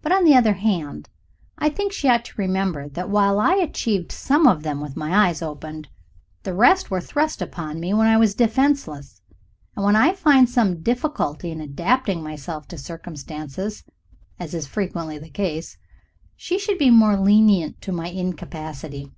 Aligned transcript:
But, 0.00 0.10
on 0.10 0.24
the 0.24 0.34
other 0.34 0.54
hand, 0.54 1.10
I 1.58 1.68
think 1.68 1.92
she 1.92 2.08
ought 2.08 2.24
to 2.24 2.38
remember 2.40 2.88
that 2.88 3.10
while 3.10 3.38
I 3.38 3.56
achieved 3.56 4.10
some 4.10 4.46
of 4.46 4.62
them 4.62 4.80
with 4.80 4.96
my 4.96 5.28
eyes 5.28 5.42
open, 5.42 5.86
the 6.44 6.54
rest 6.54 6.90
were 6.90 7.02
thrust 7.02 7.42
upon 7.42 7.78
me 7.78 7.92
when 7.92 8.06
I 8.06 8.16
was 8.16 8.34
defenceless, 8.34 9.20
and 9.76 9.84
when 9.84 9.96
I 9.96 10.14
find 10.14 10.48
some 10.48 10.80
difficulty 10.80 11.50
in 11.50 11.60
adapting 11.60 12.22
myself 12.22 12.68
to 12.68 12.78
circumstances, 12.78 13.84
as 14.38 14.54
is 14.54 14.66
frequently 14.66 15.18
the 15.18 15.28
case, 15.28 15.76
she 16.36 16.58
should 16.58 16.78
be 16.78 16.90
more 16.90 17.18
lenient 17.18 17.82
to 17.82 17.92
my 17.92 18.08
incapacity. 18.08 19.12